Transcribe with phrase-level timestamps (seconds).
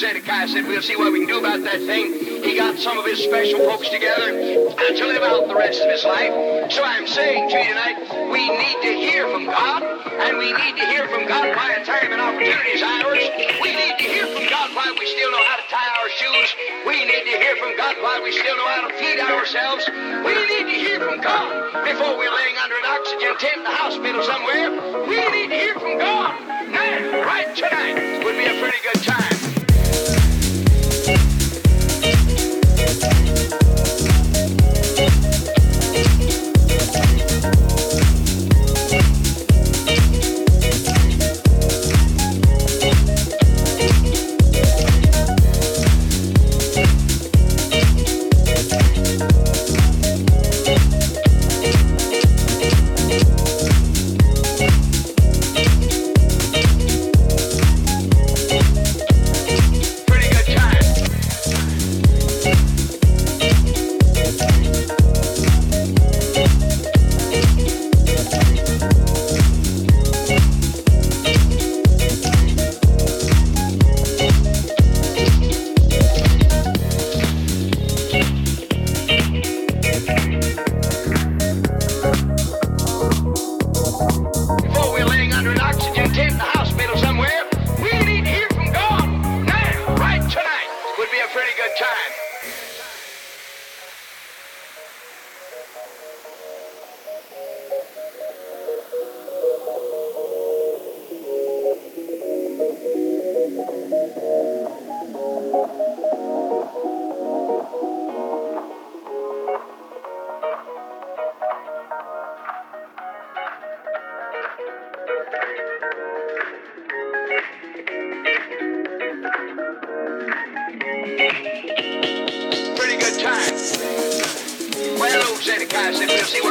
[0.00, 2.40] Zedekiah said, We'll see what we can do about that thing.
[2.40, 5.92] He got some of his special folks together uh, to live out the rest of
[5.92, 6.72] his life.
[6.72, 10.80] So I'm saying to you tonight, we need to hear from God, and we need
[10.80, 13.20] to hear from God by a time and opportunity is ours.
[13.60, 16.48] We need to hear from God why we still know how to tie our shoes.
[16.88, 19.84] We need to hear from God why we still know how to feed ourselves.
[20.24, 23.76] We need to hear from God before we're laying under an oxygen tent in the
[23.76, 25.04] hospital somewhere.
[25.04, 26.40] We need to hear from God
[26.72, 29.39] now, right tonight would be a pretty good time.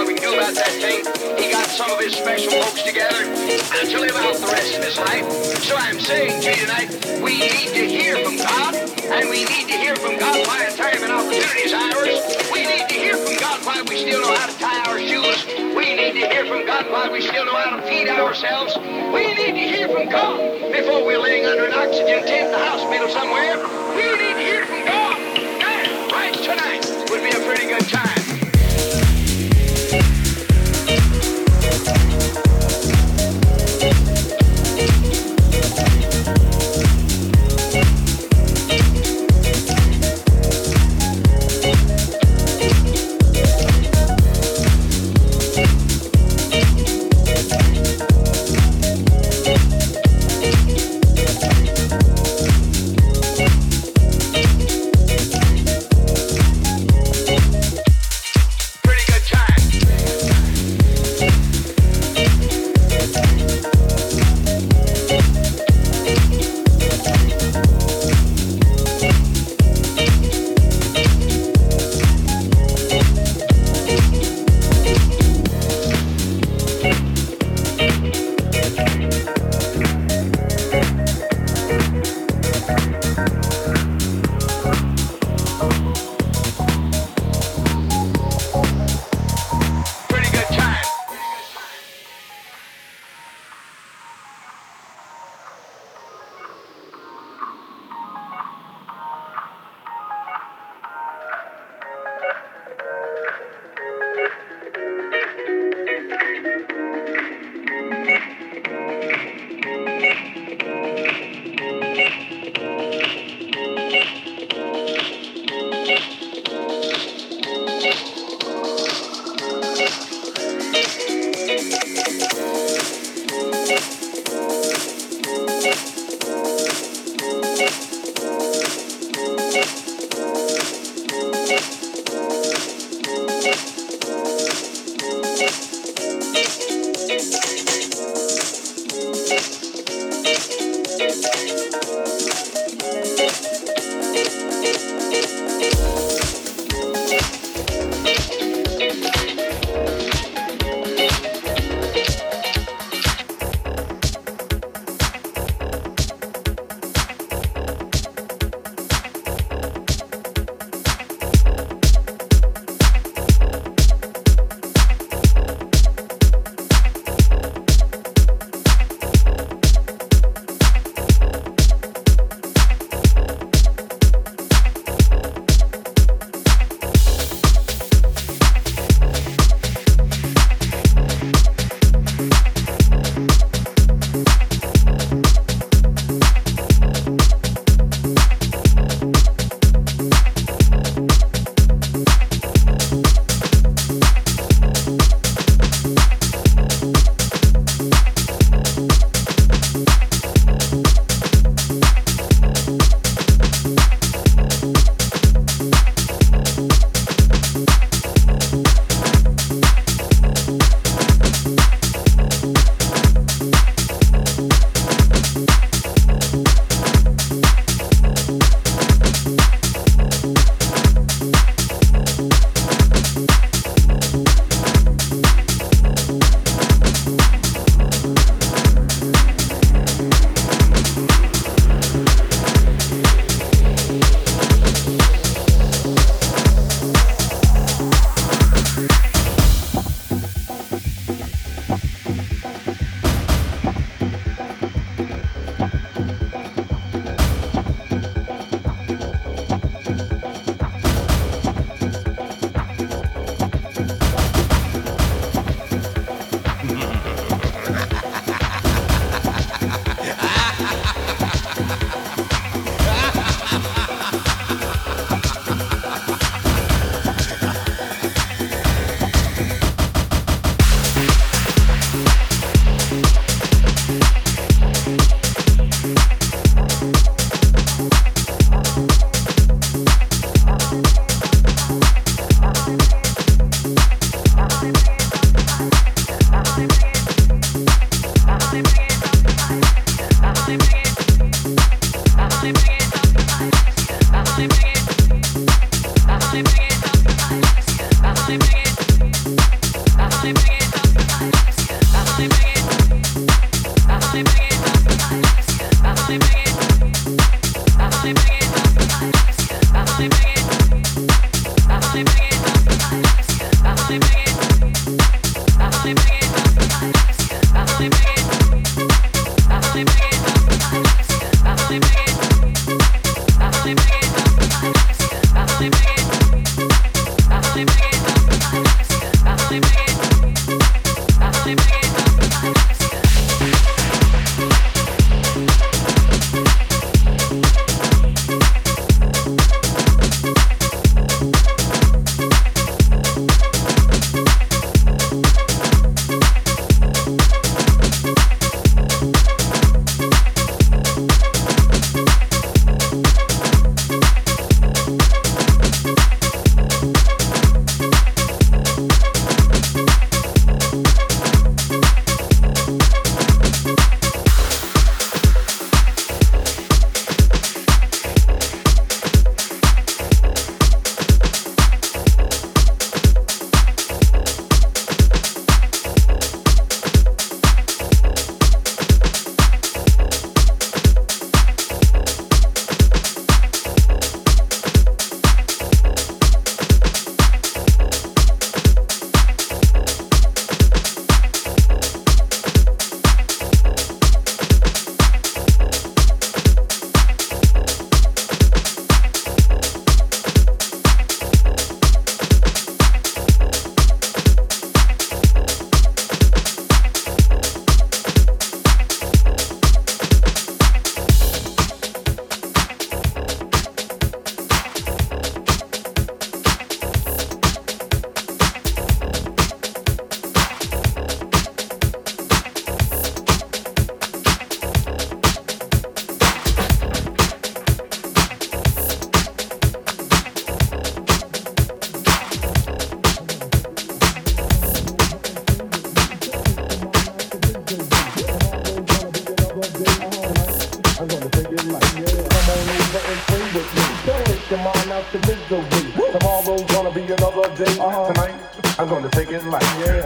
[0.10, 1.06] We do about that thing.
[1.38, 4.82] He got some of his special folks together and to live out the rest of
[4.82, 5.22] his life.
[5.62, 6.90] So I'm saying to you tonight,
[7.22, 10.74] we need to hear from God, and we need to hear from God while a
[10.74, 12.26] time and opportunity is ours.
[12.50, 15.46] We need to hear from God while we still know how to tie our shoes.
[15.78, 18.82] We need to hear from God why we still know how to feed ourselves.
[19.14, 20.42] We need to hear from God
[20.74, 23.62] before we're laying under an oxygen tent in the hospital somewhere.
[23.94, 25.22] We need to hear from God
[25.62, 26.82] now, right tonight.
[27.14, 28.19] Would be a pretty good time.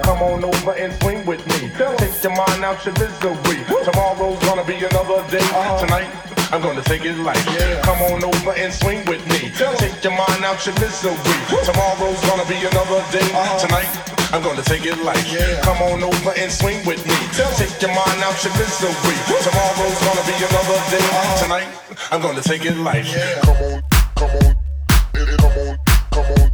[0.02, 1.70] Come on over and swing with me.
[1.98, 3.60] Take your mind out your misery.
[3.86, 5.44] Tomorrow's gonna be another day.
[5.54, 5.80] Uh-huh.
[5.80, 6.10] Tonight,
[6.52, 7.38] I'm gonna take it light.
[7.84, 9.52] Come on over and swing with me.
[9.54, 11.14] Take your mind out your misery.
[11.64, 13.28] Tomorrow's gonna be another day.
[13.34, 13.60] Uh-huh.
[13.60, 13.90] Tonight,
[14.34, 15.24] I'm gonna take it light.
[15.32, 15.62] Yeah.
[15.62, 17.16] Come on over and swing with me.
[17.38, 19.18] Take your mind out your misery.
[19.46, 21.06] Tomorrow's gonna be another day.
[21.06, 21.44] Uh-huh.
[21.44, 21.68] Tonight,
[22.12, 23.06] I'm gonna take it light.
[23.06, 23.42] Yeah.
[23.42, 23.84] Come on,
[24.16, 24.56] come on,
[25.38, 25.78] come on,
[26.12, 26.53] come on.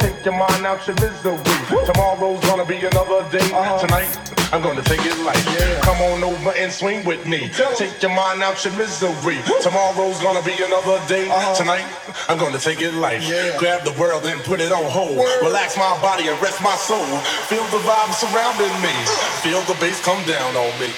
[0.00, 1.38] Take your mind out your misery.
[1.86, 3.48] Tomorrow's gonna be another day.
[3.80, 4.10] Tonight,
[4.52, 5.42] I'm gonna take it light.
[5.82, 7.48] Come on over and swing with me.
[7.76, 9.38] Take your mind out your misery.
[9.62, 11.26] Tomorrow's gonna be another day.
[11.56, 11.86] Tonight,
[12.28, 13.22] I'm gonna take it light.
[13.58, 15.18] Grab the world and put it on hold.
[15.42, 17.06] Relax my body and rest my soul.
[17.48, 18.94] Feel the vibe surrounding me.
[19.42, 20.90] Feel the bass come down on me.